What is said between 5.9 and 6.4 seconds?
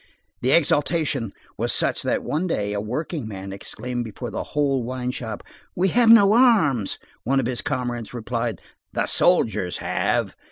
no